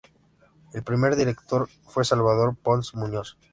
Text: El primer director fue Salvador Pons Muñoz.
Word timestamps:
El 0.73 0.81
primer 0.83 1.15
director 1.15 1.69
fue 1.85 2.03
Salvador 2.03 2.55
Pons 2.55 2.95
Muñoz. 2.95 3.37